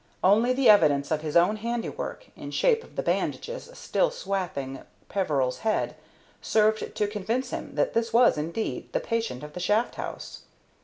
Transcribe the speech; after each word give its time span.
Only 0.23 0.51
the 0.51 0.67
evidence 0.67 1.11
of 1.11 1.21
his 1.21 1.37
own 1.37 1.57
handiwork, 1.57 2.25
in 2.35 2.49
shape 2.49 2.83
of 2.83 2.95
the 2.95 3.03
bandages 3.03 3.69
still 3.75 4.09
swathing 4.09 4.81
Peveril's 5.09 5.59
head, 5.59 5.95
served 6.41 6.95
to 6.95 7.07
convince 7.07 7.51
him 7.51 7.75
that 7.75 7.93
this 7.93 8.11
was 8.11 8.35
indeed 8.35 8.89
his 8.91 9.03
patient 9.03 9.43
of 9.43 9.53
the 9.53 9.59
shaft 9.59 9.93
house. 10.01 10.41